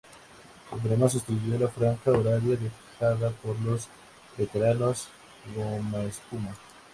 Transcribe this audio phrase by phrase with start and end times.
[0.71, 3.87] El programa sustituyó la franja horaria dejada por los
[4.35, 5.09] veteranos
[5.55, 6.55] "Gomaespuma".